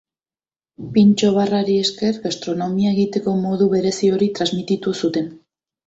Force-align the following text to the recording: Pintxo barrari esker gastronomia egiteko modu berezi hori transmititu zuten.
Pintxo 0.95 1.29
barrari 1.35 1.75
esker 1.83 2.19
gastronomia 2.25 2.97
egiteko 2.97 3.37
modu 3.45 3.71
berezi 3.79 4.15
hori 4.17 4.35
transmititu 4.41 5.01
zuten. 5.01 5.35